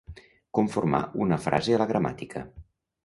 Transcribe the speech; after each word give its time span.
Conformar 0.59 1.01
una 1.25 1.39
frase 1.43 1.77
a 1.77 1.81
la 1.83 1.87
gramàtica. 1.93 2.43